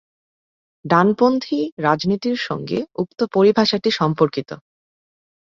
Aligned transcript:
ডানপন্থী 0.85 1.59
রাজনীতির 1.77 2.37
সঙ্গে 2.47 2.79
উক্ত 2.95 3.19
পরিভাষাটি 3.33 3.89
সম্পর্কিত। 3.91 4.49